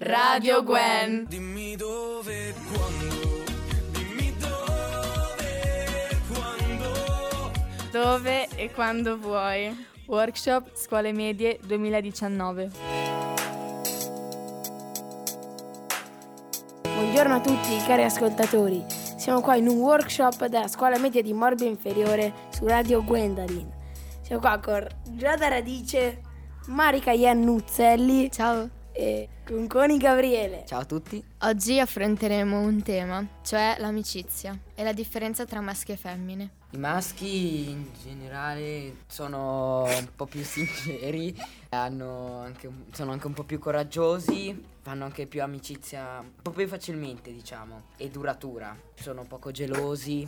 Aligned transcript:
Radio 0.00 0.62
Gwen. 0.62 1.24
Dimmi 1.26 1.74
dove, 1.74 2.54
quando, 2.70 3.42
dimmi 3.90 4.32
dove, 4.38 6.20
quando. 6.32 7.50
Dove 7.90 8.46
e 8.54 8.70
quando 8.70 9.18
vuoi. 9.18 9.86
Workshop 10.06 10.70
Scuole 10.76 11.12
Medie 11.12 11.58
2019. 11.64 12.70
Buongiorno 16.82 17.34
a 17.34 17.40
tutti 17.40 17.76
cari 17.84 18.04
ascoltatori, 18.04 18.84
siamo 19.16 19.40
qua 19.40 19.56
in 19.56 19.66
un 19.66 19.78
workshop 19.78 20.46
della 20.46 20.68
scuola 20.68 20.96
media 20.98 21.22
di 21.22 21.32
Morbio 21.32 21.66
Inferiore 21.66 22.32
su 22.50 22.64
Radio 22.68 23.02
Gwendalin. 23.02 23.68
Siamo 24.22 24.40
qua 24.40 24.60
con 24.60 24.86
Giada 25.08 25.48
Radice, 25.48 26.20
Marica 26.66 27.10
Iannuzzelli 27.10 28.30
Ciao. 28.30 28.77
E 28.98 29.28
con 29.46 29.68
Coni 29.68 29.96
Gabriele. 29.96 30.64
Ciao 30.66 30.80
a 30.80 30.84
tutti. 30.84 31.22
Oggi 31.42 31.78
affronteremo 31.78 32.58
un 32.58 32.82
tema, 32.82 33.24
cioè 33.44 33.76
l'amicizia 33.78 34.58
e 34.74 34.82
la 34.82 34.92
differenza 34.92 35.44
tra 35.44 35.60
maschi 35.60 35.92
e 35.92 35.96
femmine. 35.96 36.50
I 36.72 36.78
maschi 36.78 37.70
in 37.70 37.86
generale 38.02 38.96
sono 39.06 39.84
un 39.84 40.08
po' 40.16 40.26
più 40.26 40.42
sinceri, 40.42 41.32
hanno 41.68 42.40
anche 42.40 42.68
sono 42.90 43.12
anche 43.12 43.28
un 43.28 43.34
po' 43.34 43.44
più 43.44 43.60
coraggiosi, 43.60 44.64
fanno 44.80 45.04
anche 45.04 45.28
più 45.28 45.42
amicizia 45.42 46.18
un 46.18 46.42
po' 46.42 46.50
più 46.50 46.66
facilmente, 46.66 47.32
diciamo, 47.32 47.82
e 47.96 48.08
duratura. 48.08 48.76
Sono 48.94 49.22
poco 49.22 49.52
gelosi 49.52 50.26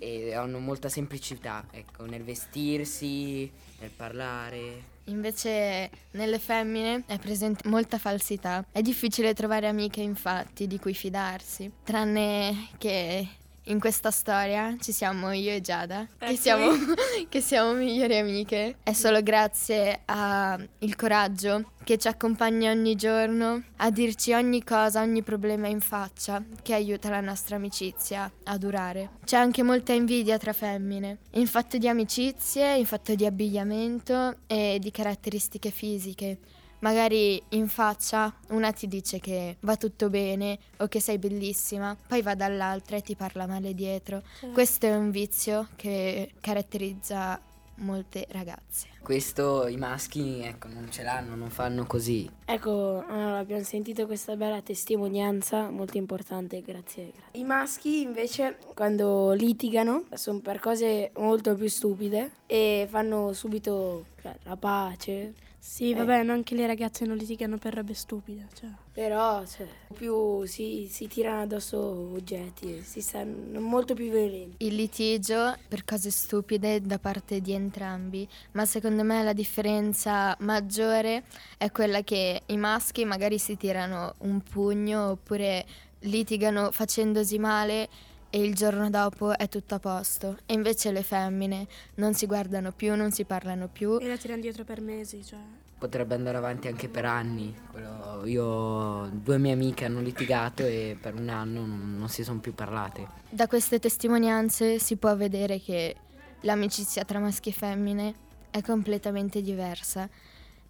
e 0.00 0.34
hanno 0.34 0.58
molta 0.58 0.88
semplicità, 0.88 1.66
ecco, 1.70 2.04
nel 2.06 2.24
vestirsi, 2.24 3.48
nel 3.78 3.90
parlare. 3.90 4.91
Invece 5.06 5.90
nelle 6.12 6.38
femmine 6.38 7.04
è 7.06 7.18
presente 7.18 7.68
molta 7.68 7.98
falsità. 7.98 8.64
È 8.70 8.82
difficile 8.82 9.34
trovare 9.34 9.66
amiche 9.68 10.00
infatti 10.00 10.66
di 10.66 10.78
cui 10.78 10.94
fidarsi, 10.94 11.70
tranne 11.84 12.68
che 12.78 13.26
in 13.64 13.78
questa 13.78 14.10
storia 14.10 14.76
ci 14.80 14.92
siamo 14.92 15.30
io 15.32 15.52
e 15.52 15.60
Giada, 15.60 16.06
che 16.18 16.36
siamo, 16.36 16.72
che 17.28 17.40
siamo 17.40 17.72
migliori 17.72 18.16
amiche. 18.16 18.76
È 18.82 18.92
solo 18.92 19.22
grazie 19.22 20.02
al 20.06 20.96
coraggio 20.96 21.70
che 21.84 21.98
ci 21.98 22.08
accompagna 22.08 22.70
ogni 22.70 22.94
giorno 22.94 23.62
a 23.76 23.90
dirci 23.90 24.32
ogni 24.32 24.62
cosa, 24.62 25.00
ogni 25.00 25.22
problema 25.22 25.68
in 25.68 25.80
faccia, 25.80 26.42
che 26.62 26.74
aiuta 26.74 27.10
la 27.10 27.20
nostra 27.20 27.56
amicizia 27.56 28.30
a 28.44 28.58
durare. 28.58 29.10
C'è 29.24 29.36
anche 29.36 29.62
molta 29.62 29.92
invidia 29.92 30.38
tra 30.38 30.52
femmine, 30.52 31.18
in 31.32 31.46
fatto 31.46 31.78
di 31.78 31.88
amicizie, 31.88 32.76
in 32.76 32.86
fatto 32.86 33.14
di 33.14 33.26
abbigliamento 33.26 34.36
e 34.46 34.78
di 34.80 34.90
caratteristiche 34.90 35.70
fisiche. 35.70 36.38
Magari 36.82 37.40
in 37.50 37.68
faccia 37.68 38.34
una 38.48 38.72
ti 38.72 38.88
dice 38.88 39.20
che 39.20 39.56
va 39.60 39.76
tutto 39.76 40.10
bene 40.10 40.58
o 40.78 40.88
che 40.88 40.98
sei 41.00 41.18
bellissima, 41.18 41.96
poi 42.08 42.22
va 42.22 42.34
dall'altra 42.34 42.96
e 42.96 43.02
ti 43.02 43.14
parla 43.14 43.46
male 43.46 43.72
dietro. 43.72 44.22
Questo 44.52 44.86
è 44.86 44.94
un 44.96 45.10
vizio 45.12 45.68
che 45.76 46.32
caratterizza 46.40 47.40
molte 47.76 48.26
ragazze. 48.30 48.88
Questo 49.02 49.66
i 49.66 49.76
maschi, 49.76 50.40
ecco, 50.42 50.68
non 50.68 50.90
ce 50.90 51.02
l'hanno, 51.02 51.34
non 51.34 51.50
fanno 51.50 51.86
così. 51.86 52.28
Ecco, 52.44 53.04
allora, 53.06 53.38
abbiamo 53.38 53.62
sentito 53.64 54.06
questa 54.06 54.36
bella 54.36 54.60
testimonianza 54.60 55.70
molto 55.70 55.96
importante, 55.96 56.62
grazie. 56.62 57.12
grazie. 57.12 57.40
I 57.40 57.44
maschi 57.44 58.02
invece 58.02 58.58
quando 58.74 59.32
litigano 59.32 60.04
sono 60.14 60.38
per 60.38 60.60
cose 60.60 61.10
molto 61.16 61.54
più 61.54 61.68
stupide 61.68 62.30
e 62.46 62.86
fanno 62.88 63.32
subito 63.32 64.06
cioè, 64.20 64.36
la 64.44 64.56
pace. 64.56 65.34
Sì, 65.64 65.94
vabbè, 65.94 66.24
ma 66.24 66.32
anche 66.32 66.56
le 66.56 66.66
ragazze 66.66 67.04
non 67.06 67.16
litigano 67.16 67.56
per 67.56 67.74
robe 67.74 67.94
stupide. 67.94 68.48
Cioè. 68.52 68.68
Però 68.92 69.46
cioè, 69.46 69.68
più 69.94 70.44
si, 70.44 70.88
si 70.90 71.06
tirano 71.06 71.42
addosso 71.42 71.78
oggetti, 72.12 72.82
si 72.82 73.00
stanno 73.00 73.60
molto 73.60 73.94
più 73.94 74.10
violenti. 74.10 74.66
Il 74.66 74.74
litigio 74.74 75.56
per 75.68 75.84
cose 75.84 76.10
stupide 76.10 76.80
da 76.80 76.98
parte 76.98 77.40
di 77.40 77.52
entrambi, 77.52 78.28
ma 78.52 78.66
secondo 78.66 79.04
me 79.04 79.22
la 79.22 79.32
differenza 79.32 80.36
maggiore 80.40 81.22
è 81.56 81.70
quella 81.70 82.02
che 82.02 82.42
i 82.44 82.56
maschi 82.56 83.04
magari 83.04 83.38
si 83.38 83.56
tirano 83.56 84.14
un 84.18 84.40
pugno 84.40 85.10
oppure 85.10 85.64
litigano 86.00 86.72
facendosi 86.72 87.38
male 87.38 87.88
e 88.34 88.42
il 88.42 88.54
giorno 88.54 88.88
dopo 88.88 89.36
è 89.36 89.46
tutto 89.46 89.74
a 89.74 89.78
posto. 89.78 90.38
E 90.46 90.54
invece 90.54 90.90
le 90.90 91.02
femmine 91.02 91.66
non 91.96 92.14
si 92.14 92.24
guardano 92.24 92.72
più, 92.72 92.96
non 92.96 93.12
si 93.12 93.24
parlano 93.24 93.68
più. 93.68 93.98
E 94.00 94.08
la 94.08 94.16
tirano 94.16 94.40
dietro 94.40 94.64
per 94.64 94.80
mesi, 94.80 95.22
cioè. 95.22 95.38
Potrebbe 95.76 96.14
andare 96.14 96.38
avanti 96.38 96.66
anche 96.66 96.88
per 96.88 97.04
anni. 97.04 97.54
Quello- 97.70 98.24
io, 98.24 99.10
due 99.12 99.36
mie 99.36 99.52
amiche 99.52 99.84
hanno 99.84 100.00
litigato 100.00 100.62
e 100.62 100.96
per 100.98 101.12
un 101.14 101.28
anno 101.28 101.60
non, 101.66 101.98
non 101.98 102.08
si 102.08 102.24
sono 102.24 102.40
più 102.40 102.54
parlate. 102.54 103.06
Da 103.28 103.46
queste 103.46 103.78
testimonianze 103.78 104.78
si 104.78 104.96
può 104.96 105.14
vedere 105.14 105.60
che 105.60 105.94
l'amicizia 106.40 107.04
tra 107.04 107.18
maschi 107.18 107.50
e 107.50 107.52
femmine 107.52 108.14
è 108.48 108.62
completamente 108.62 109.42
diversa 109.42 110.08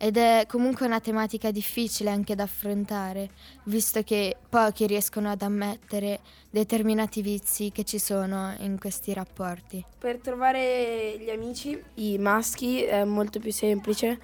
ed 0.03 0.17
è 0.17 0.47
comunque 0.49 0.85
una 0.85 0.99
tematica 0.99 1.53
difficile 1.53 2.11
anche 2.11 2.35
da 2.35 2.43
affrontare, 2.43 3.31
visto 3.67 4.03
che 4.03 4.37
pochi 4.49 4.85
riescono 4.89 5.31
ad 5.31 5.43
ammettere 5.43 6.19
determinati 6.51 7.23
vizi 7.23 7.71
che 7.71 7.85
ci 7.85 8.01
sono 8.01 8.53
in 8.59 8.81
questi 8.81 9.13
rapporti. 9.13 9.85
Per 9.99 10.19
trovare 10.19 11.17
gli 11.21 11.31
amici, 11.31 11.81
i 11.95 12.19
maschi, 12.19 12.83
è 12.83 13.05
molto 13.05 13.39
più 13.39 13.53
semplice. 13.53 14.19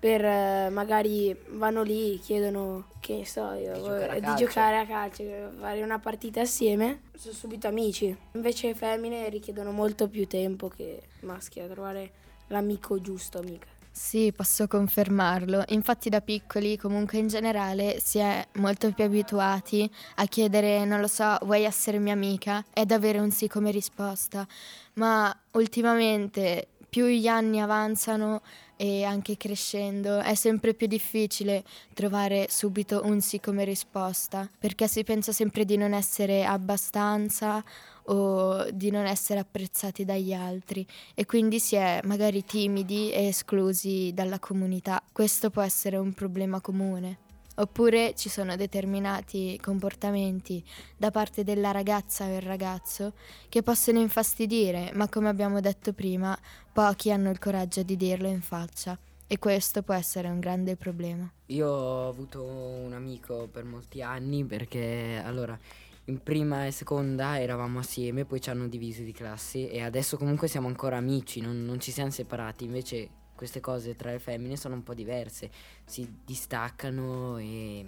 Per 0.00 0.24
eh, 0.24 0.70
magari 0.70 1.36
vanno 1.48 1.82
lì, 1.82 2.18
chiedono 2.20 2.86
che 2.98 3.26
so 3.26 3.52
io, 3.52 3.74
Di 3.74 3.80
giocare 3.82 4.08
a 4.08 4.14
di 4.14 4.20
calcio. 4.20 4.44
giocare 4.46 4.78
a 4.78 4.86
calcio, 4.86 5.22
fare 5.60 5.82
una 5.82 5.98
partita 5.98 6.40
assieme, 6.40 7.02
sono 7.14 7.34
subito 7.34 7.66
amici. 7.68 8.16
Invece 8.32 8.68
le 8.68 8.74
femmine 8.74 9.28
richiedono 9.28 9.72
molto 9.72 10.08
più 10.08 10.26
tempo 10.26 10.68
che 10.68 11.02
maschi 11.20 11.60
a 11.60 11.66
trovare 11.66 12.12
l'amico 12.46 12.98
giusto, 12.98 13.40
amica. 13.40 13.76
Sì, 14.00 14.32
posso 14.32 14.68
confermarlo. 14.68 15.64
Infatti 15.70 16.08
da 16.08 16.20
piccoli, 16.20 16.76
comunque 16.76 17.18
in 17.18 17.26
generale, 17.26 17.98
si 18.00 18.18
è 18.18 18.46
molto 18.54 18.92
più 18.92 19.02
abituati 19.02 19.90
a 20.16 20.24
chiedere, 20.26 20.84
non 20.84 21.00
lo 21.00 21.08
so, 21.08 21.36
vuoi 21.42 21.64
essere 21.64 21.98
mia 21.98 22.12
amica? 22.12 22.64
Ed 22.72 22.92
avere 22.92 23.18
un 23.18 23.32
sì 23.32 23.48
come 23.48 23.72
risposta. 23.72 24.46
Ma 24.94 25.36
ultimamente, 25.54 26.68
più 26.88 27.06
gli 27.06 27.26
anni 27.26 27.60
avanzano 27.60 28.42
e 28.76 29.02
anche 29.02 29.36
crescendo, 29.36 30.20
è 30.20 30.34
sempre 30.34 30.72
più 30.72 30.86
difficile 30.86 31.64
trovare 31.94 32.46
subito 32.48 33.02
un 33.04 33.20
sì 33.20 33.40
come 33.40 33.64
risposta, 33.64 34.48
perché 34.58 34.86
si 34.86 35.02
pensa 35.02 35.32
sempre 35.32 35.64
di 35.64 35.76
non 35.76 35.92
essere 35.92 36.44
abbastanza 36.44 37.62
o 38.04 38.70
di 38.70 38.90
non 38.90 39.04
essere 39.04 39.40
apprezzati 39.40 40.04
dagli 40.04 40.32
altri 40.32 40.86
e 41.14 41.26
quindi 41.26 41.60
si 41.60 41.76
è 41.76 42.00
magari 42.04 42.44
timidi 42.44 43.10
e 43.10 43.26
esclusi 43.26 44.12
dalla 44.14 44.38
comunità. 44.38 45.02
Questo 45.12 45.50
può 45.50 45.62
essere 45.62 45.96
un 45.96 46.14
problema 46.14 46.60
comune. 46.60 47.27
Oppure 47.58 48.14
ci 48.14 48.28
sono 48.28 48.54
determinati 48.54 49.58
comportamenti 49.60 50.62
da 50.96 51.10
parte 51.10 51.42
della 51.42 51.72
ragazza 51.72 52.24
o 52.24 52.36
il 52.36 52.42
ragazzo 52.42 53.14
che 53.48 53.62
possono 53.64 53.98
infastidire, 53.98 54.92
ma 54.94 55.08
come 55.08 55.28
abbiamo 55.28 55.60
detto 55.60 55.92
prima, 55.92 56.38
pochi 56.72 57.10
hanno 57.10 57.30
il 57.30 57.40
coraggio 57.40 57.82
di 57.82 57.96
dirlo 57.96 58.28
in 58.28 58.42
faccia 58.42 58.96
e 59.26 59.38
questo 59.40 59.82
può 59.82 59.94
essere 59.94 60.28
un 60.28 60.38
grande 60.38 60.76
problema. 60.76 61.28
Io 61.46 61.68
ho 61.68 62.08
avuto 62.08 62.44
un 62.44 62.92
amico 62.92 63.48
per 63.50 63.64
molti 63.64 64.02
anni 64.02 64.44
perché 64.44 65.20
allora 65.24 65.58
in 66.04 66.22
prima 66.22 66.64
e 66.64 66.70
seconda 66.70 67.40
eravamo 67.40 67.80
assieme, 67.80 68.24
poi 68.24 68.40
ci 68.40 68.50
hanno 68.50 68.68
divisi 68.68 69.02
di 69.02 69.12
classi 69.12 69.68
e 69.68 69.82
adesso 69.82 70.16
comunque 70.16 70.46
siamo 70.46 70.68
ancora 70.68 70.96
amici, 70.96 71.40
non, 71.40 71.64
non 71.64 71.80
ci 71.80 71.90
siamo 71.90 72.10
separati, 72.10 72.64
invece 72.64 73.08
queste 73.38 73.60
cose 73.60 73.94
tra 73.94 74.10
le 74.10 74.18
femmine 74.18 74.56
sono 74.56 74.74
un 74.74 74.82
po' 74.82 74.94
diverse, 74.94 75.48
si 75.84 76.12
distaccano 76.24 77.38
e 77.38 77.86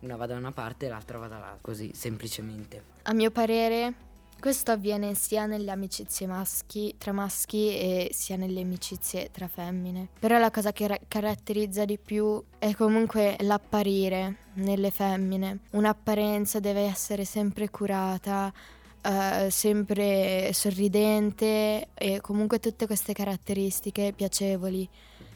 una 0.00 0.16
va 0.16 0.24
da 0.24 0.34
una 0.34 0.50
parte 0.50 0.86
e 0.86 0.88
l'altra 0.88 1.18
va 1.18 1.28
dall'altra, 1.28 1.58
così 1.60 1.90
semplicemente. 1.92 2.82
A 3.02 3.12
mio 3.12 3.30
parere, 3.30 3.92
questo 4.40 4.70
avviene 4.70 5.12
sia 5.14 5.44
nelle 5.44 5.70
amicizie 5.70 6.26
maschi, 6.26 6.94
tra 6.96 7.12
maschi 7.12 7.68
e 7.68 8.08
sia 8.12 8.36
nelle 8.36 8.62
amicizie 8.62 9.30
tra 9.30 9.46
femmine. 9.46 10.08
Però 10.18 10.38
la 10.38 10.50
cosa 10.50 10.72
che 10.72 10.86
ra- 10.86 10.98
caratterizza 11.06 11.84
di 11.84 11.98
più 11.98 12.42
è 12.58 12.74
comunque 12.74 13.36
l'apparire 13.40 14.36
nelle 14.54 14.90
femmine. 14.90 15.58
Un'apparenza 15.72 16.60
deve 16.60 16.80
essere 16.80 17.26
sempre 17.26 17.68
curata, 17.68 18.50
eh, 19.08 19.50
sempre 19.50 20.52
sorridente 20.52 21.88
e 21.94 22.20
comunque 22.20 22.60
tutte 22.60 22.86
queste 22.86 23.14
caratteristiche 23.14 24.12
piacevoli. 24.14 24.86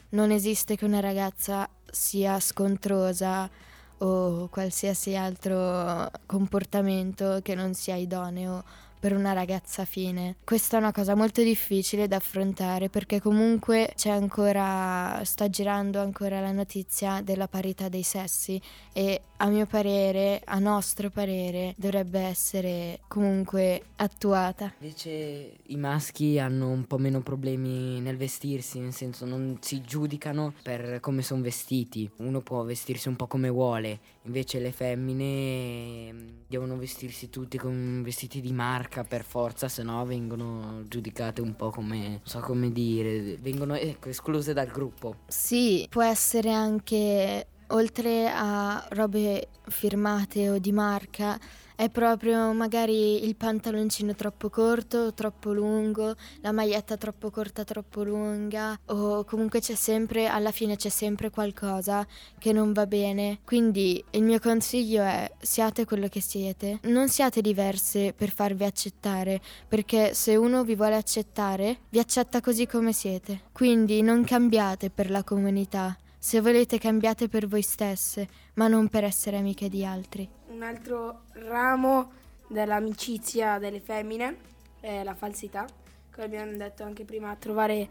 Non 0.09 0.29
esiste 0.29 0.75
che 0.75 0.85
una 0.85 0.99
ragazza 0.99 1.67
sia 1.89 2.39
scontrosa 2.39 3.49
o 3.97 4.47
qualsiasi 4.49 5.15
altro 5.15 6.07
comportamento 6.27 7.39
che 7.41 7.55
non 7.55 7.73
sia 7.73 7.95
idoneo 7.95 8.63
per 9.03 9.13
una 9.13 9.33
ragazza 9.33 9.83
fine. 9.83 10.37
Questa 10.45 10.77
è 10.77 10.79
una 10.79 10.93
cosa 10.93 11.13
molto 11.13 11.43
difficile 11.43 12.07
da 12.07 12.15
affrontare 12.15 12.87
perché 12.87 13.19
comunque 13.19 13.91
c'è 13.97 14.09
ancora, 14.09 15.19
sta 15.25 15.49
girando 15.49 15.99
ancora 15.99 16.39
la 16.39 16.53
notizia 16.53 17.19
della 17.21 17.49
parità 17.49 17.89
dei 17.89 18.03
sessi 18.03 18.61
e 18.93 19.19
a 19.43 19.49
mio 19.49 19.65
parere, 19.65 20.41
a 20.45 20.57
nostro 20.57 21.09
parere, 21.09 21.73
dovrebbe 21.75 22.21
essere 22.21 23.01
comunque 23.09 23.87
attuata. 23.97 24.73
Invece 24.79 25.57
i 25.63 25.75
maschi 25.75 26.39
hanno 26.39 26.69
un 26.69 26.85
po' 26.85 26.97
meno 26.97 27.19
problemi 27.19 27.99
nel 27.99 28.15
vestirsi, 28.15 28.79
nel 28.79 28.93
senso 28.93 29.25
non 29.25 29.57
si 29.59 29.81
giudicano 29.81 30.53
per 30.63 31.01
come 31.01 31.23
sono 31.23 31.41
vestiti. 31.41 32.09
Uno 32.19 32.39
può 32.39 32.63
vestirsi 32.63 33.09
un 33.09 33.17
po' 33.17 33.27
come 33.27 33.49
vuole, 33.49 33.99
invece 34.21 34.59
le 34.59 34.71
femmine 34.71 36.13
mm, 36.13 36.29
devono 36.47 36.77
vestirsi 36.77 37.29
tutti 37.29 37.57
con 37.57 38.01
vestiti 38.01 38.39
di 38.39 38.53
marca 38.53 38.92
per 39.01 39.23
forza, 39.23 39.67
se 39.67 39.81
no 39.81 40.05
vengono 40.05 40.83
giudicate 40.87 41.41
un 41.41 41.55
po' 41.55 41.71
come, 41.71 41.97
non 42.07 42.21
so 42.21 42.39
come 42.41 42.71
dire, 42.71 43.37
vengono 43.37 43.73
ecco, 43.73 44.09
escluse 44.09 44.53
dal 44.53 44.67
gruppo. 44.67 45.15
Sì, 45.25 45.87
può 45.89 46.03
essere 46.03 46.51
anche 46.51 47.47
oltre 47.69 48.29
a 48.29 48.85
robe 48.91 49.47
firmate 49.67 50.51
o 50.51 50.59
di 50.59 50.71
marca, 50.71 51.39
è 51.75 51.89
proprio 51.89 52.53
magari 52.53 53.25
il 53.25 53.35
pantaloncino 53.35 54.15
troppo 54.15 54.49
corto, 54.49 55.13
troppo 55.13 55.53
lungo, 55.53 56.15
la 56.41 56.51
maglietta 56.51 56.97
troppo 56.97 57.29
corta, 57.29 57.63
troppo 57.63 58.03
lunga, 58.03 58.77
o 58.85 59.23
comunque 59.23 59.59
c'è 59.59 59.75
sempre, 59.75 60.27
alla 60.27 60.51
fine 60.51 60.75
c'è 60.75 60.89
sempre 60.89 61.29
qualcosa 61.29 62.05
che 62.37 62.51
non 62.51 62.73
va 62.73 62.85
bene. 62.85 63.39
Quindi 63.43 64.03
il 64.11 64.23
mio 64.23 64.39
consiglio 64.39 65.03
è 65.03 65.31
siate 65.41 65.85
quello 65.85 66.07
che 66.07 66.21
siete, 66.21 66.79
non 66.83 67.09
siate 67.09 67.41
diverse 67.41 68.13
per 68.15 68.29
farvi 68.29 68.63
accettare, 68.63 69.41
perché 69.67 70.13
se 70.13 70.35
uno 70.35 70.63
vi 70.63 70.75
vuole 70.75 70.95
accettare, 70.95 71.79
vi 71.89 71.99
accetta 71.99 72.41
così 72.41 72.67
come 72.67 72.93
siete. 72.93 73.41
Quindi 73.51 74.01
non 74.01 74.23
cambiate 74.23 74.89
per 74.89 75.09
la 75.09 75.23
comunità, 75.23 75.97
se 76.23 76.39
volete 76.39 76.79
cambiate 76.79 77.27
per 77.27 77.47
voi 77.47 77.61
stesse, 77.61 78.29
ma 78.53 78.69
non 78.69 78.87
per 78.87 79.03
essere 79.03 79.35
amiche 79.35 79.67
di 79.67 79.83
altri. 79.83 80.25
Un 80.51 80.63
altro 80.63 81.23
ramo 81.33 82.11
dell'amicizia 82.47 83.59
delle 83.59 83.81
femmine 83.81 84.37
è 84.79 85.03
la 85.03 85.15
falsità, 85.15 85.67
come 86.13 86.25
abbiamo 86.25 86.55
detto 86.55 86.83
anche 86.83 87.03
prima, 87.03 87.35
trovare 87.35 87.89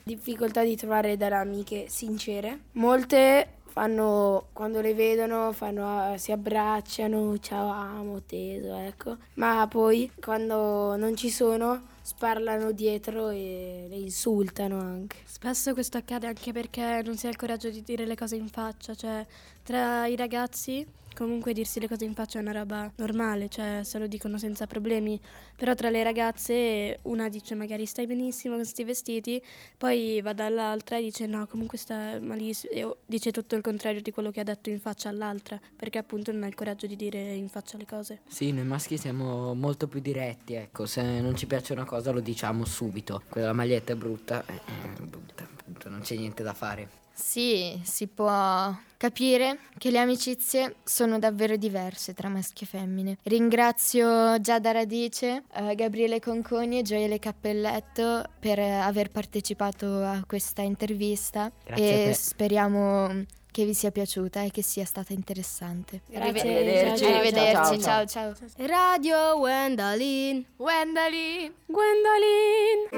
difficoltà 0.00 0.62
di 0.62 0.76
trovare 0.76 1.16
delle 1.16 1.34
amiche 1.34 1.86
sincere. 1.88 2.66
Molte 2.74 3.54
fanno 3.64 4.50
quando 4.52 4.80
le 4.80 4.94
vedono 4.94 5.50
fanno, 5.50 6.16
si 6.18 6.30
abbracciano, 6.30 7.36
ciao 7.38 7.68
amo, 7.68 8.22
teso, 8.22 8.76
ecco. 8.76 9.16
Ma 9.34 9.66
poi 9.66 10.08
quando 10.20 10.94
non 10.94 11.16
ci 11.16 11.30
sono 11.30 11.90
sparlano 12.02 12.72
dietro 12.72 13.30
e 13.30 13.86
le 13.88 13.96
insultano 13.96 14.80
anche. 14.80 15.16
Spesso 15.24 15.72
questo 15.72 15.98
accade 15.98 16.26
anche 16.26 16.52
perché 16.52 17.00
non 17.04 17.16
si 17.16 17.26
ha 17.26 17.30
il 17.30 17.36
coraggio 17.36 17.70
di 17.70 17.82
dire 17.82 18.04
le 18.04 18.16
cose 18.16 18.36
in 18.36 18.48
faccia, 18.48 18.94
cioè 18.94 19.24
tra 19.62 20.06
i 20.06 20.16
ragazzi 20.16 20.86
comunque 21.14 21.52
dirsi 21.52 21.80
le 21.80 21.88
cose 21.88 22.04
in 22.04 22.14
faccia 22.14 22.38
è 22.38 22.42
una 22.42 22.52
roba 22.52 22.90
normale, 22.96 23.48
cioè 23.48 23.80
se 23.82 23.98
lo 23.98 24.06
dicono 24.06 24.38
senza 24.38 24.66
problemi, 24.66 25.20
però 25.56 25.74
tra 25.74 25.90
le 25.90 26.02
ragazze 26.02 26.98
una 27.02 27.28
dice 27.28 27.54
magari 27.54 27.86
stai 27.86 28.06
benissimo 28.06 28.54
con 28.54 28.62
questi 28.62 28.84
vestiti, 28.84 29.42
poi 29.76 30.20
va 30.22 30.32
dall'altra 30.32 30.98
e 30.98 31.02
dice 31.02 31.26
no 31.26 31.46
comunque 31.46 31.78
sta 31.78 32.18
malissimo, 32.20 32.72
e 32.72 32.96
dice 33.06 33.30
tutto 33.30 33.56
il 33.56 33.62
contrario 33.62 34.00
di 34.00 34.10
quello 34.10 34.30
che 34.30 34.40
ha 34.40 34.44
detto 34.44 34.70
in 34.70 34.80
faccia 34.80 35.08
all'altra, 35.08 35.60
perché 35.76 35.98
appunto 35.98 36.32
non 36.32 36.42
ha 36.44 36.46
il 36.46 36.54
coraggio 36.54 36.86
di 36.86 36.96
dire 36.96 37.32
in 37.32 37.48
faccia 37.48 37.76
le 37.76 37.86
cose. 37.86 38.20
Sì, 38.26 38.52
noi 38.52 38.64
maschi 38.64 38.96
siamo 38.96 39.54
molto 39.54 39.88
più 39.88 40.00
diretti, 40.00 40.54
ecco, 40.54 40.86
se 40.86 41.20
non 41.20 41.36
ci 41.36 41.46
piace 41.46 41.72
una 41.72 41.84
cosa 41.84 42.10
lo 42.10 42.20
diciamo 42.20 42.64
subito, 42.64 43.22
quella 43.28 43.52
maglietta 43.52 43.92
è 43.92 43.96
brutta, 43.96 44.44
è 44.44 44.60
brutta, 45.00 45.42
appunto, 45.42 45.88
non 45.88 46.00
c'è 46.00 46.16
niente 46.16 46.42
da 46.42 46.54
fare. 46.54 47.00
Sì, 47.12 47.80
si 47.84 48.06
può 48.06 48.74
capire 48.96 49.58
che 49.78 49.90
le 49.90 49.98
amicizie 49.98 50.76
sono 50.84 51.18
davvero 51.18 51.56
diverse 51.56 52.14
tra 52.14 52.28
maschi 52.28 52.62
e 52.64 52.66
femmine. 52.66 53.16
Ringrazio 53.24 54.40
Giada 54.40 54.70
Radice, 54.70 55.42
eh, 55.54 55.74
Gabriele 55.74 56.20
Conconi 56.20 56.78
e 56.78 56.82
Gioele 56.82 57.18
Cappelletto 57.18 58.22
per 58.38 58.58
aver 58.60 59.10
partecipato 59.10 60.02
a 60.04 60.22
questa 60.26 60.62
intervista 60.62 61.50
Grazie 61.64 62.10
e 62.10 62.14
speriamo 62.14 63.24
che 63.50 63.64
vi 63.64 63.74
sia 63.74 63.90
piaciuta 63.90 64.42
e 64.42 64.50
che 64.50 64.62
sia 64.62 64.84
stata 64.84 65.12
interessante. 65.12 66.00
Grazie, 66.06 66.40
Arrivederci. 66.40 67.04
ciao, 67.04 67.14
Arrivederci, 67.14 67.80
ciao, 67.80 68.06
ciao 68.06 68.34
ciao. 68.34 68.48
Radio 68.66 69.36
Wendalin, 69.38 70.44
Wendali! 70.56 71.52
Gwendolyn. 71.66 72.88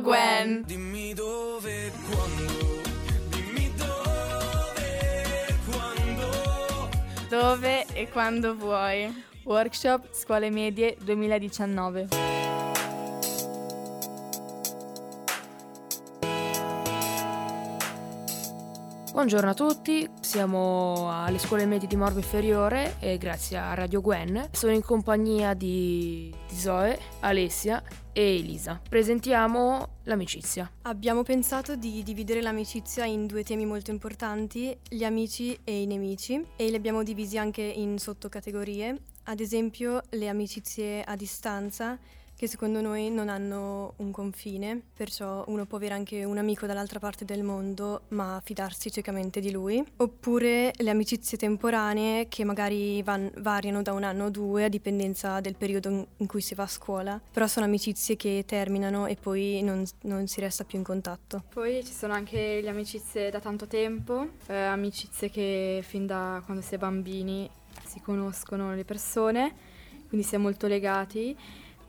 Radio 0.00 0.02
Gwen! 0.02 0.62
Dimmi 0.64 1.14
dove 1.14 1.86
e 1.86 1.92
quando, 2.08 2.80
dimmi 3.28 3.72
dove 3.76 5.46
e 5.46 5.54
quando. 5.70 6.88
Dove 7.28 7.86
e 7.92 8.08
quando 8.08 8.56
vuoi. 8.56 9.24
Workshop 9.44 10.08
Scuole 10.12 10.50
Medie 10.50 10.96
2019. 11.02 12.39
Buongiorno 19.12 19.50
a 19.50 19.54
tutti, 19.54 20.08
siamo 20.20 21.10
alle 21.10 21.38
scuole 21.38 21.66
medie 21.66 21.88
di 21.88 21.96
Morbo 21.96 22.18
Inferiore 22.18 22.94
e 23.00 23.18
grazie 23.18 23.58
a 23.58 23.74
Radio 23.74 24.00
Gwen 24.00 24.50
sono 24.52 24.72
in 24.72 24.82
compagnia 24.82 25.52
di 25.52 26.32
Zoe, 26.46 26.96
Alessia 27.18 27.82
e 28.12 28.36
Elisa. 28.36 28.80
Presentiamo 28.88 29.96
l'amicizia. 30.04 30.70
Abbiamo 30.82 31.24
pensato 31.24 31.74
di 31.74 32.04
dividere 32.04 32.40
l'amicizia 32.40 33.04
in 33.04 33.26
due 33.26 33.42
temi 33.42 33.66
molto 33.66 33.90
importanti, 33.90 34.78
gli 34.88 35.02
amici 35.02 35.58
e 35.64 35.82
i 35.82 35.86
nemici, 35.86 36.46
e 36.54 36.68
li 36.68 36.76
abbiamo 36.76 37.02
divisi 37.02 37.36
anche 37.36 37.62
in 37.62 37.98
sottocategorie, 37.98 38.96
ad 39.24 39.40
esempio 39.40 40.02
le 40.10 40.28
amicizie 40.28 41.02
a 41.02 41.16
distanza 41.16 41.98
che 42.40 42.46
secondo 42.46 42.80
noi 42.80 43.10
non 43.10 43.28
hanno 43.28 43.92
un 43.96 44.10
confine, 44.12 44.80
perciò 44.96 45.44
uno 45.48 45.66
può 45.66 45.76
avere 45.76 45.92
anche 45.92 46.24
un 46.24 46.38
amico 46.38 46.64
dall'altra 46.64 46.98
parte 46.98 47.26
del 47.26 47.42
mondo 47.42 48.04
ma 48.08 48.40
fidarsi 48.42 48.90
ciecamente 48.90 49.40
di 49.40 49.50
lui, 49.50 49.84
oppure 49.96 50.72
le 50.74 50.88
amicizie 50.88 51.36
temporanee 51.36 52.28
che 52.28 52.44
magari 52.44 53.02
van- 53.02 53.30
variano 53.40 53.82
da 53.82 53.92
un 53.92 54.04
anno 54.04 54.24
o 54.24 54.30
due 54.30 54.64
a 54.64 54.68
dipendenza 54.70 55.40
del 55.40 55.54
periodo 55.54 56.06
in- 56.16 56.26
cui 56.26 56.40
si 56.40 56.54
va 56.54 56.62
a 56.62 56.66
scuola, 56.66 57.20
però 57.30 57.46
sono 57.46 57.66
amicizie 57.66 58.16
che 58.16 58.44
terminano 58.46 59.04
e 59.04 59.16
poi 59.16 59.60
non, 59.62 59.84
non 60.04 60.26
si 60.26 60.40
resta 60.40 60.64
più 60.64 60.78
in 60.78 60.84
contatto. 60.84 61.44
Poi 61.52 61.84
ci 61.84 61.92
sono 61.92 62.14
anche 62.14 62.62
le 62.62 62.68
amicizie 62.70 63.28
da 63.28 63.40
tanto 63.40 63.66
tempo, 63.66 64.28
eh, 64.46 64.54
amicizie 64.56 65.28
che 65.28 65.84
fin 65.86 66.06
da 66.06 66.40
quando 66.46 66.62
si 66.62 66.74
è 66.74 66.78
bambini 66.78 67.46
si 67.84 68.00
conoscono 68.00 68.74
le 68.74 68.86
persone, 68.86 69.54
quindi 70.08 70.26
si 70.26 70.36
è 70.36 70.38
molto 70.38 70.66
legati. 70.68 71.36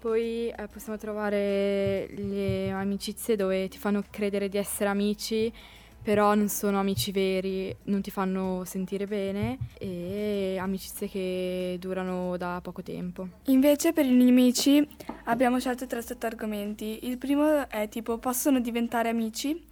Poi 0.01 0.48
eh, 0.48 0.67
possiamo 0.67 0.98
trovare 0.98 2.08
le 2.15 2.72
amicizie 2.72 3.36
dove 3.36 3.67
ti 3.67 3.77
fanno 3.77 4.03
credere 4.10 4.50
di 4.50 4.58
essere 4.58 4.89
amici, 4.89 5.53
però 6.01 6.34
non 6.34 6.50
sono 6.50 6.79
amici 6.79 7.12
veri, 7.12 7.75
non 7.84 8.01
ti 8.01 8.10
fanno 8.10 8.63
sentire 8.65 9.05
bene 9.05 9.60
e 9.77 10.58
amicizie 10.60 11.08
che 11.08 11.77
durano 11.79 12.36
da 12.36 12.60
poco 12.63 12.81
tempo. 12.81 13.27
Invece 13.46 13.93
per 13.93 14.05
i 14.08 14.12
nemici 14.12 14.84
abbiamo 15.25 15.60
scelto 15.60 15.86
tre 15.86 16.01
sottoargomenti. 16.01 17.01
Il 17.03 17.20
primo 17.20 17.70
è 17.70 17.88
tipo 17.88 18.17
possono 18.17 18.60
diventare 18.60 19.10
amici, 19.10 19.63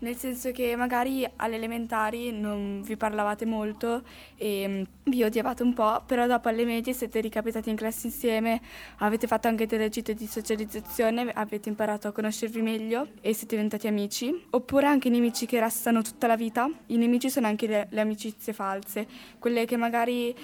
nel 0.00 0.16
senso 0.16 0.52
che 0.52 0.76
magari 0.76 1.28
alle 1.36 1.56
elementari 1.56 2.30
non 2.30 2.82
vi 2.82 2.96
parlavate 2.96 3.44
molto 3.44 4.02
e 4.36 4.66
mm, 4.68 4.82
vi 5.04 5.24
odiavate 5.24 5.62
un 5.62 5.74
po', 5.74 6.02
però 6.06 6.26
dopo 6.26 6.48
alle 6.48 6.64
medie 6.64 6.92
siete 6.92 7.20
ricapitati 7.20 7.70
in 7.70 7.76
classe 7.76 8.06
insieme, 8.06 8.60
avete 8.98 9.26
fatto 9.26 9.48
anche 9.48 9.66
delle 9.66 9.88
gite 9.88 10.14
di 10.14 10.26
socializzazione, 10.26 11.30
avete 11.32 11.68
imparato 11.68 12.08
a 12.08 12.12
conoscervi 12.12 12.62
meglio 12.62 13.08
e 13.20 13.32
siete 13.32 13.54
diventati 13.56 13.86
amici. 13.86 14.46
Oppure 14.50 14.86
anche 14.86 15.08
nemici 15.08 15.46
che 15.46 15.58
restano 15.58 16.02
tutta 16.02 16.26
la 16.26 16.36
vita. 16.36 16.70
I 16.86 16.96
nemici 16.96 17.30
sono 17.30 17.46
anche 17.46 17.66
le, 17.66 17.86
le 17.90 18.00
amicizie 18.00 18.52
false, 18.52 19.06
quelle 19.38 19.64
che 19.64 19.76
magari 19.76 20.34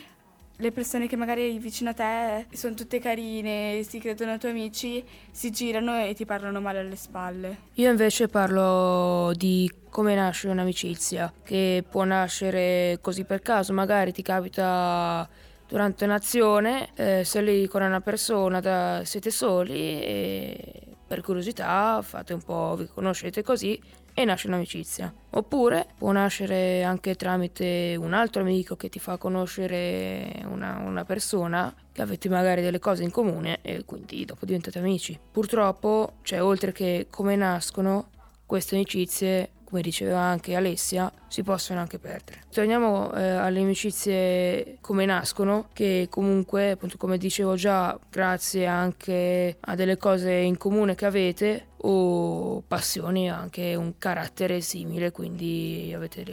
le 0.57 0.73
persone 0.73 1.09
che 1.09 1.17
magari 1.17 1.59
vicino 1.59 1.91
a 1.91 1.95
te 1.95 2.47
sono 2.53 2.75
tutte 2.75 3.01
carine, 3.01 3.83
si 3.83 3.99
credono 3.99 4.39
tuoi 4.39 4.53
amici, 4.53 5.05
si 5.31 5.51
girano 5.51 5.99
e 5.99 6.15
ti 6.15 6.25
parlano 6.25 6.61
male 6.61 6.79
alle 6.79 6.97
spalle. 6.97 7.59
Io 7.75 7.91
invece 7.91 8.29
parlo 8.29 9.33
di 9.35 9.71
come 9.89 10.15
nasce 10.15 10.49
un'amicizia, 10.49 11.33
che 11.43 11.85
può 11.89 12.05
nascere 12.05 12.99
così 13.01 13.25
per 13.25 13.41
caso, 13.43 13.73
magari 13.73 14.13
ti 14.13 14.23
capita 14.23 15.29
durante 15.67 16.05
un'azione, 16.05 16.91
eh, 16.95 17.25
sei 17.25 17.45
lì 17.45 17.69
con 17.69 17.83
una 17.83 18.01
persona, 18.01 18.61
da, 18.61 19.03
siete 19.05 19.31
soli 19.31 20.03
e 20.03 20.83
per 21.07 21.21
curiosità 21.21 22.01
fate 22.03 22.33
un 22.33 22.43
po', 22.43 22.77
vi 22.77 22.87
conoscete 22.87 23.43
così 23.43 23.81
e 24.15 24.25
nasce 24.25 24.47
un'amicizia. 24.47 25.13
Oppure 25.31 25.87
può 25.99 26.13
nascere 26.13 26.85
anche 26.85 27.17
tramite 27.17 27.97
un 27.99 28.15
altro 28.15 28.43
amico 28.43 28.77
che 28.77 28.89
ti 28.89 29.01
fa 29.01 29.17
conoscere 29.19 30.43
una, 30.47 30.79
una, 30.79 31.05
persona 31.05 31.75
che 31.93 32.01
avete 32.01 32.29
magari 32.29 32.63
delle 32.63 32.79
cose 32.79 33.03
in 33.03 33.11
comune 33.11 33.59
e 33.63 33.85
quindi 33.85 34.25
dopo 34.25 34.47
diventate 34.47 34.79
amici. 34.79 35.19
Purtroppo, 35.31 36.15
cioè 36.23 36.43
oltre 36.43 36.73
che 36.73 37.09
come 37.11 37.35
nascono, 37.35 38.11
queste 38.47 38.77
amicizie 38.77 39.51
come 39.75 39.83
diceva 39.83 40.21
anche 40.21 40.55
Alessia, 40.55 41.13
si 41.27 41.43
possono 41.43 41.81
anche 41.81 41.99
perdere. 41.99 42.43
Torniamo 42.53 43.13
eh, 43.13 43.29
alle 43.29 43.61
amicizie 43.61 44.79
come 44.81 45.05
nascono, 45.05 45.67
che 45.73 46.07
comunque, 46.09 46.71
appunto, 46.71 46.97
come 46.97 47.19
dicevo 47.19 47.57
già, 47.57 47.99
grazie 48.09 48.67
anche 48.67 49.57
a 49.59 49.75
delle 49.75 49.97
cose 49.97 50.31
in 50.31 50.57
comune 50.59 50.95
che 50.95 51.07
avete 51.07 51.67
o 51.87 52.63
passioni 52.67 53.31
anche 53.31 53.75
un 53.75 53.99
carattere 53.99 54.61
simile, 54.61 55.11
quindi 55.11 55.93
avete, 55.95 56.25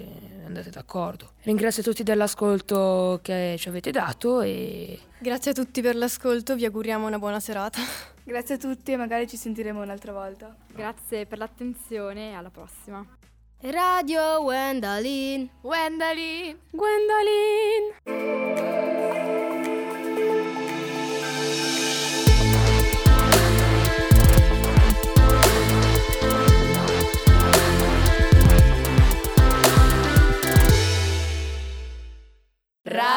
andate 0.46 0.70
d'accordo. 0.70 1.32
Ringrazio 1.44 1.84
tutti 1.84 2.04
dell'ascolto 2.04 3.20
che 3.22 3.56
ci 3.58 3.70
avete 3.70 3.92
dato 3.92 4.42
e... 4.42 5.00
Grazie 5.20 5.52
a 5.52 5.54
tutti 5.54 5.82
per 5.82 5.96
l'ascolto, 5.96 6.56
vi 6.56 6.66
auguriamo 6.66 7.06
una 7.06 7.20
buona 7.20 7.40
serata. 7.40 7.80
Grazie 8.24 8.56
a 8.56 8.58
tutti 8.58 8.92
e 8.94 8.98
magari 8.98 9.28
ci 9.28 9.38
sentiremo 9.38 9.82
un'altra 9.82 10.14
volta. 10.14 10.56
Grazie 10.74 11.26
per 11.26 11.38
l'attenzione 11.38 12.32
e 12.32 12.34
alla 12.34 12.50
prossima. 12.50 13.06
Radio 13.64 14.42
Wendalin, 14.42 15.50
Wendalin, 15.62 16.58
Gwendalin. 16.72 17.94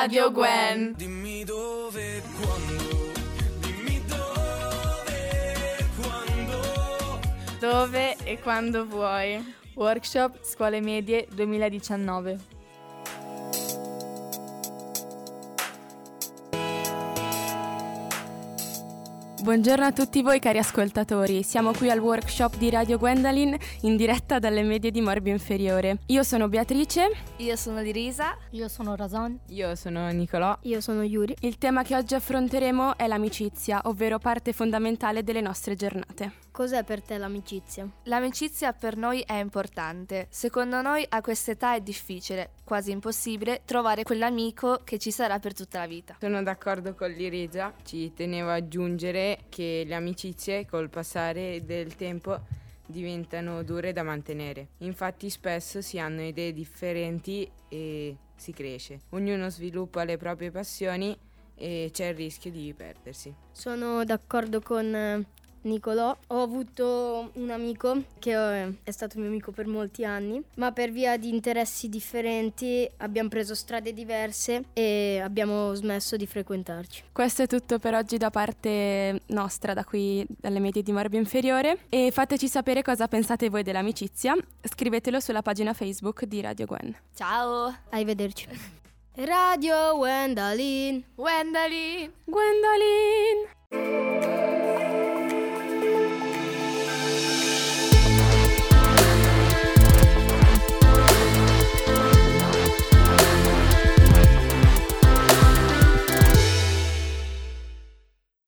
Radio 0.04 0.30
Gwen. 0.30 0.92
Dimmi 0.98 1.44
dove 1.44 2.16
e 2.18 2.22
quando, 2.38 3.10
dimmi 3.60 4.02
dove 4.06 5.78
e 5.78 5.84
quando. 5.98 7.20
Dove 7.58 8.16
e 8.22 8.38
quando 8.38 8.84
vuoi. 8.84 9.42
Workshop 9.74 10.40
Scuole 10.42 10.82
Medie 10.82 11.26
2019. 11.32 12.53
Buongiorno 19.44 19.84
a 19.84 19.92
tutti 19.92 20.22
voi 20.22 20.38
cari 20.38 20.56
ascoltatori, 20.56 21.42
siamo 21.42 21.72
qui 21.72 21.90
al 21.90 21.98
workshop 21.98 22.56
di 22.56 22.70
Radio 22.70 22.96
Gwendolyn 22.96 23.54
in 23.82 23.94
diretta 23.94 24.38
dalle 24.38 24.62
medie 24.62 24.90
di 24.90 25.02
Morbio 25.02 25.34
Inferiore. 25.34 25.98
Io 26.06 26.22
sono 26.22 26.48
Beatrice. 26.48 27.10
Io 27.36 27.54
sono 27.54 27.82
Lirisa. 27.82 28.38
Io 28.52 28.68
sono 28.68 28.96
Razon. 28.96 29.38
Io 29.48 29.74
sono 29.74 30.08
Nicolò. 30.12 30.56
Io 30.62 30.80
sono 30.80 31.02
Yuri. 31.02 31.36
Il 31.40 31.58
tema 31.58 31.82
che 31.82 31.94
oggi 31.94 32.14
affronteremo 32.14 32.96
è 32.96 33.06
l'amicizia, 33.06 33.82
ovvero 33.84 34.18
parte 34.18 34.54
fondamentale 34.54 35.22
delle 35.22 35.42
nostre 35.42 35.74
giornate. 35.74 36.43
Cos'è 36.54 36.84
per 36.84 37.02
te 37.02 37.18
l'amicizia? 37.18 37.90
L'amicizia 38.04 38.72
per 38.72 38.96
noi 38.96 39.22
è 39.22 39.32
importante. 39.32 40.28
Secondo 40.30 40.82
noi 40.82 41.04
a 41.08 41.20
quest'età 41.20 41.74
è 41.74 41.80
difficile, 41.80 42.52
quasi 42.62 42.92
impossibile, 42.92 43.62
trovare 43.64 44.04
quell'amico 44.04 44.82
che 44.84 44.98
ci 44.98 45.10
sarà 45.10 45.40
per 45.40 45.52
tutta 45.52 45.80
la 45.80 45.88
vita. 45.88 46.16
Sono 46.20 46.44
d'accordo 46.44 46.94
con 46.94 47.10
Lirisa, 47.10 47.74
ci 47.82 48.12
tenevo 48.14 48.50
a 48.50 48.54
aggiungere 48.54 49.46
che 49.48 49.82
le 49.84 49.96
amicizie 49.96 50.64
col 50.64 50.90
passare 50.90 51.64
del 51.64 51.96
tempo 51.96 52.38
diventano 52.86 53.64
dure 53.64 53.92
da 53.92 54.04
mantenere. 54.04 54.68
Infatti 54.78 55.30
spesso 55.30 55.80
si 55.80 55.98
hanno 55.98 56.22
idee 56.22 56.52
differenti 56.52 57.50
e 57.68 58.16
si 58.36 58.52
cresce. 58.52 59.00
Ognuno 59.08 59.50
sviluppa 59.50 60.04
le 60.04 60.16
proprie 60.18 60.52
passioni 60.52 61.18
e 61.56 61.90
c'è 61.92 62.06
il 62.06 62.14
rischio 62.14 62.52
di 62.52 62.72
perdersi. 62.76 63.34
Sono 63.50 64.04
d'accordo 64.04 64.60
con 64.60 65.26
Nicolò. 65.64 66.16
Ho 66.28 66.42
avuto 66.42 67.30
un 67.34 67.50
amico 67.50 68.04
che 68.18 68.62
eh, 68.62 68.74
è 68.82 68.90
stato 68.90 69.18
mio 69.18 69.28
amico 69.28 69.52
per 69.52 69.66
molti 69.66 70.04
anni, 70.04 70.42
ma 70.56 70.72
per 70.72 70.90
via 70.90 71.16
di 71.16 71.28
interessi 71.28 71.88
differenti 71.88 72.88
abbiamo 72.98 73.28
preso 73.28 73.54
strade 73.54 73.92
diverse 73.92 74.64
e 74.72 75.20
abbiamo 75.22 75.74
smesso 75.74 76.16
di 76.16 76.26
frequentarci. 76.26 77.04
Questo 77.12 77.42
è 77.42 77.46
tutto 77.46 77.78
per 77.78 77.94
oggi 77.94 78.16
da 78.16 78.30
parte 78.30 79.20
nostra, 79.26 79.74
da 79.74 79.84
qui 79.84 80.26
dalle 80.28 80.60
medie 80.60 80.82
di 80.82 80.92
Morbio 80.92 81.18
Inferiore 81.18 81.78
e 81.88 82.10
fateci 82.12 82.48
sapere 82.48 82.82
cosa 82.82 83.08
pensate 83.08 83.48
voi 83.48 83.62
dell'amicizia. 83.62 84.34
Scrivetelo 84.62 85.20
sulla 85.20 85.42
pagina 85.42 85.72
Facebook 85.72 86.24
di 86.24 86.40
Radio 86.40 86.66
Gwen. 86.66 86.94
Ciao! 87.14 87.74
Arrivederci. 87.90 88.48
Radio 89.16 89.94
Wendalin, 89.96 91.04
Wendalin, 91.14 92.10
Gwendolyn. 92.24 93.52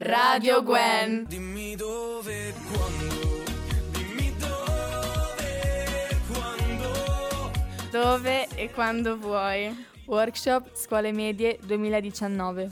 Radio 0.07 0.63
Gwen. 0.63 1.25
Dimmi 1.27 1.75
dove 1.75 2.49
e 2.49 2.55
quando, 2.71 3.43
dimmi 3.91 4.33
dove 4.39 6.09
e 6.11 6.17
quando. 6.31 7.51
Dove 7.91 8.47
e 8.55 8.71
quando 8.71 9.19
vuoi. 9.19 9.87
Workshop 10.05 10.77
Scuole 10.77 11.11
Medie 11.11 11.59
2019. 11.61 12.71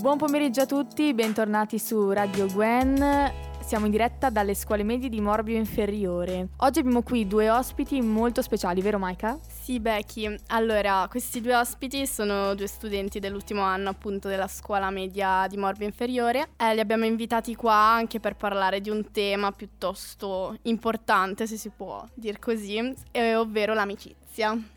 Buon 0.00 0.18
pomeriggio 0.18 0.62
a 0.62 0.66
tutti, 0.66 1.14
bentornati 1.14 1.78
su 1.78 2.10
Radio 2.10 2.46
Gwen. 2.46 3.32
Siamo 3.60 3.86
in 3.86 3.92
diretta 3.92 4.30
dalle 4.30 4.54
scuole 4.54 4.82
medie 4.82 5.08
di 5.08 5.20
Morbio 5.20 5.56
Inferiore. 5.56 6.48
Oggi 6.56 6.80
abbiamo 6.80 7.02
qui 7.02 7.24
due 7.28 7.48
ospiti 7.50 8.00
molto 8.02 8.42
speciali, 8.42 8.82
vero 8.82 8.98
Maika? 8.98 9.38
Sì, 9.64 9.80
Becky. 9.80 10.36
Allora, 10.48 11.06
questi 11.08 11.40
due 11.40 11.56
ospiti 11.56 12.06
sono 12.06 12.54
due 12.54 12.66
studenti 12.66 13.18
dell'ultimo 13.18 13.62
anno 13.62 13.88
appunto 13.88 14.28
della 14.28 14.46
scuola 14.46 14.90
media 14.90 15.46
di 15.48 15.56
Morbio 15.56 15.86
Inferiore. 15.86 16.48
Eh, 16.58 16.74
li 16.74 16.80
abbiamo 16.80 17.06
invitati 17.06 17.54
qua 17.54 17.72
anche 17.72 18.20
per 18.20 18.36
parlare 18.36 18.82
di 18.82 18.90
un 18.90 19.10
tema 19.10 19.52
piuttosto 19.52 20.58
importante, 20.64 21.46
se 21.46 21.56
si 21.56 21.70
può 21.70 22.04
dir 22.12 22.38
così, 22.38 22.94
eh, 23.12 23.36
ovvero 23.36 23.72
l'amicizia. 23.72 24.22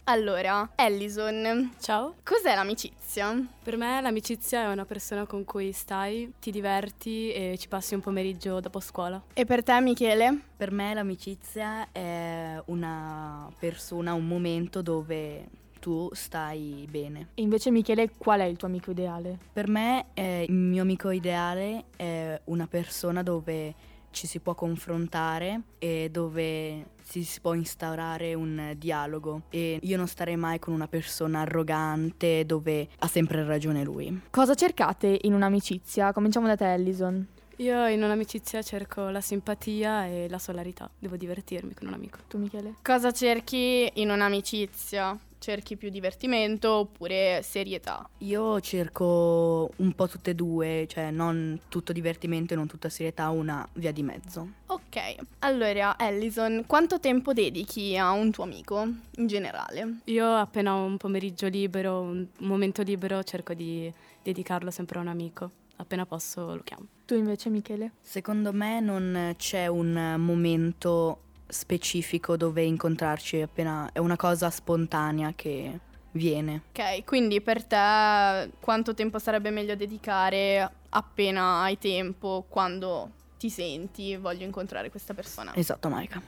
Allora, 0.06 0.70
Ellison. 0.76 1.72
Ciao. 1.82 2.14
Cos'è 2.24 2.54
l'amicizia? 2.54 3.36
Per 3.64 3.76
me 3.76 4.00
l'amicizia 4.00 4.62
è 4.62 4.72
una 4.72 4.86
persona 4.86 5.26
con 5.26 5.44
cui 5.44 5.72
stai, 5.72 6.32
ti 6.40 6.52
diverti 6.52 7.32
e 7.32 7.58
ci 7.58 7.68
passi 7.68 7.96
un 7.96 8.02
pomeriggio 8.02 8.60
dopo 8.60 8.80
scuola. 8.80 9.22
E 9.34 9.46
per 9.46 9.64
te, 9.64 9.82
Michele? 9.82 10.42
Per 10.56 10.72
me 10.72 10.94
l'amicizia 10.94 11.92
è 11.92 12.62
una 12.68 13.50
persona, 13.60 14.14
un 14.14 14.28
momento 14.28 14.77
dove 14.82 15.48
tu 15.80 16.10
stai 16.14 16.88
bene. 16.90 17.30
E 17.36 17.42
invece 17.42 17.72
Michele, 17.72 18.10
qual 18.18 18.42
è 18.42 18.46
il 18.46 18.58
tuo 18.58 18.68
amico 18.68 18.92
ideale? 18.92 19.38
Per 19.54 19.68
me 19.68 20.08
eh, 20.14 20.46
il 20.48 20.54
mio 20.54 20.82
amico 20.82 21.10
ideale 21.12 21.86
è 21.96 22.40
una 22.46 22.68
persona 22.68 23.24
dove 23.24 23.76
ci 24.12 24.26
si 24.26 24.40
può 24.40 24.56
confrontare 24.56 25.62
e 25.78 26.10
dove 26.12 26.88
si, 27.04 27.24
si 27.24 27.40
può 27.40 27.54
instaurare 27.54 28.34
un 28.34 28.74
dialogo 28.78 29.44
e 29.50 29.80
io 29.82 29.98
non 29.98 30.08
starei 30.08 30.36
mai 30.36 30.60
con 30.60 30.74
una 30.74 30.88
persona 30.88 31.42
arrogante 31.42 32.46
dove 32.46 32.88
ha 32.98 33.08
sempre 33.08 33.44
ragione 33.44 33.84
lui. 33.84 34.22
Cosa 34.32 34.56
cercate 34.56 35.20
in 35.22 35.34
un'amicizia? 35.34 36.14
Cominciamo 36.14 36.48
da 36.48 36.56
te, 36.56 36.74
Ellison. 36.74 37.28
Io 37.60 37.88
in 37.88 38.04
un'amicizia 38.04 38.62
cerco 38.62 39.10
la 39.10 39.20
simpatia 39.20 40.06
e 40.06 40.28
la 40.30 40.38
solarità, 40.38 40.88
devo 41.00 41.18
divertirmi 41.18 41.74
con 41.74 41.88
un 41.88 41.94
amico. 41.94 42.20
Tu 42.28 42.38
Michele? 42.38 42.76
Cosa 42.84 43.12
cerchi 43.12 43.90
in 43.96 44.12
un'amicizia? 44.12 45.18
Cerchi 45.40 45.76
più 45.76 45.90
divertimento 45.90 46.72
oppure 46.72 47.42
serietà? 47.44 48.08
Io 48.20 48.60
cerco 48.60 49.72
un 49.78 49.94
po' 49.94 50.08
tutte 50.08 50.32
e 50.32 50.36
due, 50.36 50.86
cioè 50.88 51.10
non 51.10 51.62
tutto 51.68 51.94
divertimento 51.94 52.54
e 52.54 52.58
non 52.58 52.68
tutta 52.68 52.90
serietà, 52.90 53.30
una 53.30 53.68
via 53.74 53.92
di 53.92 54.04
mezzo. 54.04 54.48
Ok, 54.68 55.16
allora 55.40 55.96
Ellison, 55.98 56.64
quanto 56.68 57.00
tempo 57.00 57.34
dedichi 57.34 57.98
a 57.98 58.12
un 58.12 58.30
tuo 58.30 58.44
amico 58.44 58.88
in 59.16 59.26
generale? 59.26 60.02
Io 60.06 60.32
appena 60.36 60.76
ho 60.76 60.84
un 60.84 60.98
pomeriggio 60.98 61.48
libero, 61.48 62.02
un 62.02 62.28
momento 62.40 62.84
libero, 62.84 63.24
cerco 63.24 63.56
di 63.56 63.92
dedicarlo 64.22 64.70
sempre 64.70 65.00
a 65.00 65.02
un 65.02 65.08
amico. 65.08 65.52
Appena 65.78 66.06
posso 66.06 66.54
lo 66.56 66.62
chiamo. 66.64 66.86
Tu 67.08 67.16
invece 67.16 67.50
Michele? 67.50 67.92
Secondo 68.02 68.52
me 68.52 68.82
non 68.82 69.34
c'è 69.38 69.68
un 69.68 70.16
momento 70.18 71.22
specifico 71.48 72.36
dove 72.36 72.64
incontrarci, 72.64 73.40
appena 73.40 73.90
è 73.94 74.00
una 74.00 74.18
cosa 74.18 74.50
spontanea 74.50 75.32
che 75.34 75.80
viene. 76.12 76.64
Ok, 76.72 77.06
quindi 77.06 77.40
per 77.40 77.64
te 77.64 78.52
quanto 78.60 78.94
tempo 78.94 79.20
sarebbe 79.20 79.52
meglio 79.52 79.78
dedicare 79.78 80.70
appena 80.90 81.62
hai 81.62 81.78
tempo, 81.78 82.44
quando 82.50 83.12
ti 83.40 83.50
senti 83.50 84.18
voglio 84.18 84.44
incontrare 84.44 84.90
questa 84.90 85.14
persona? 85.14 85.56
Esatto, 85.56 85.88
Maika. 85.88 86.22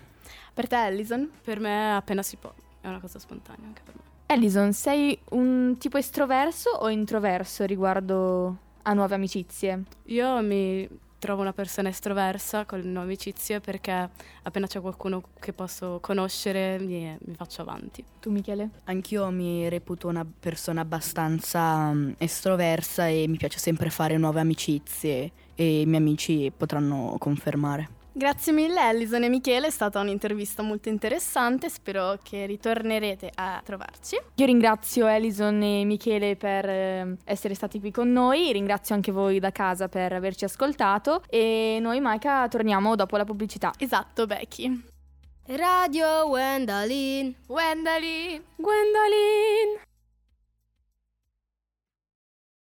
Per 0.54 0.66
te 0.66 0.86
Ellison? 0.86 1.30
Per 1.44 1.60
me 1.60 1.94
appena 1.94 2.24
si 2.24 2.38
può, 2.38 2.54
è 2.80 2.88
una 2.88 3.02
cosa 3.02 3.20
spontanea 3.20 3.68
anche 3.68 3.82
per 3.84 3.96
me. 3.96 4.02
Ellison, 4.28 4.72
sei 4.72 5.20
un 5.32 5.76
tipo 5.78 5.98
estroverso 5.98 6.70
o 6.70 6.88
introverso 6.88 7.66
riguardo 7.66 8.68
a 8.84 8.94
nuove 8.94 9.16
amicizie? 9.16 9.84
Io 10.06 10.42
mi 10.42 10.88
trovo 11.20 11.42
una 11.42 11.54
persona 11.54 11.90
estroversa 11.90 12.66
con 12.66 12.80
le 12.80 12.86
nuove 12.86 13.08
amicizie 13.08 13.60
perché 13.60 14.10
appena 14.44 14.66
c'è 14.68 14.80
qualcuno 14.80 15.22
che 15.40 15.52
posso 15.54 16.00
conoscere 16.02 16.80
mi, 16.80 17.16
mi 17.26 17.36
faccio 17.36 17.62
avanti. 17.62 18.04
Tu 18.20 18.32
Michele? 18.32 18.70
Anch'io 18.86 19.30
mi 19.30 19.68
reputo 19.68 20.08
una 20.08 20.26
persona 20.26 20.82
abbastanza 20.82 21.90
um, 21.92 22.16
estroversa 22.18 23.08
e 23.08 23.26
mi 23.28 23.38
piace 23.38 23.60
sempre 23.60 23.90
fare 23.90 24.18
nuove 24.18 24.40
amicizie 24.40 25.32
e 25.54 25.82
i 25.82 25.86
miei 25.86 26.02
amici 26.02 26.52
potranno 26.56 27.16
confermare. 27.20 27.98
Grazie 28.12 28.52
mille 28.52 28.90
Ellison 28.90 29.24
e 29.24 29.30
Michele, 29.30 29.68
è 29.68 29.70
stata 29.70 30.00
un'intervista 30.00 30.62
molto 30.62 30.90
interessante, 30.90 31.70
spero 31.70 32.18
che 32.22 32.46
ritornerete 32.46 33.32
a 33.36 33.62
trovarci. 33.64 34.20
Io 34.36 34.46
ringrazio 34.46 35.08
Ellison 35.08 35.62
e 35.62 35.86
Michele 35.86 36.36
per 36.36 36.68
eh, 36.68 37.18
essere 37.24 37.54
stati 37.54 37.80
qui 37.80 37.92
con 37.92 38.12
noi, 38.12 38.52
ringrazio 38.52 38.96
anche 38.96 39.12
voi 39.12 39.40
da 39.40 39.52
casa 39.52 39.88
per 39.88 40.12
averci 40.14 40.46
ascoltato 40.46 41.22
e 41.30 41.78
noi 41.82 42.00
Maika 42.00 42.48
torniamo 42.48 42.96
dopo 42.96 43.16
la 43.16 43.26
pubblicità. 43.26 43.74
Esatto, 43.78 44.26
Becky. 44.26 44.84
Radio 45.46 46.28
Wendalin. 46.28 47.34
Wendalin. 47.48 48.44
Gwendalin. 48.56 49.88